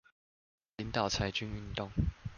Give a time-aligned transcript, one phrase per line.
[0.77, 1.91] 領導裁軍運動